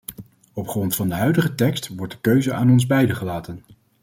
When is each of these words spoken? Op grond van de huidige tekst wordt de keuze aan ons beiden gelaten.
Op 0.53 0.67
grond 0.67 0.95
van 0.95 1.09
de 1.09 1.15
huidige 1.15 1.55
tekst 1.55 1.87
wordt 1.95 2.13
de 2.13 2.19
keuze 2.21 2.53
aan 2.53 2.71
ons 2.71 2.85
beiden 2.87 3.15
gelaten. 3.15 3.63